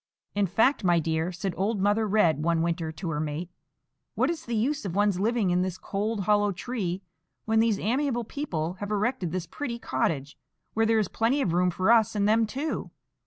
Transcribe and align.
"In 0.33 0.47
fact, 0.47 0.83
my 0.83 0.97
dear," 0.97 1.31
said 1.31 1.53
old 1.55 1.79
Mother 1.79 2.07
Red 2.07 2.41
one 2.43 2.63
winter 2.63 2.91
to 2.91 3.09
her 3.11 3.19
mate, 3.19 3.51
"what 4.15 4.31
is 4.31 4.45
the 4.45 4.55
use 4.55 4.83
of 4.83 4.95
one's 4.95 5.19
living 5.19 5.51
in 5.51 5.61
this 5.61 5.77
cold, 5.77 6.21
hollow 6.21 6.51
tree, 6.51 7.03
when 7.45 7.59
these 7.59 7.77
amiable 7.79 8.23
people 8.23 8.73
have 8.79 8.89
erected 8.89 9.31
this 9.31 9.45
pretty 9.45 9.77
cottage, 9.77 10.39
where 10.73 10.87
there 10.87 10.97
is 10.97 11.07
plenty 11.07 11.39
of 11.39 11.53
room 11.53 11.69
for 11.69 11.91
us 11.91 12.15
and 12.15 12.27
them 12.27 12.47
too? 12.47 12.89